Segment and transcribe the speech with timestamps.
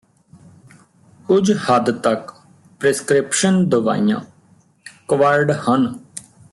[1.27, 2.31] ਕੁੱਝ ਹੱਦ ਤੱਕ
[2.81, 4.19] ਪਰਿਸਕਰਿਪਸ਼ਨ ਦਵਾਈਆਂ
[5.07, 5.93] ਕਵਰਡ ਹਨ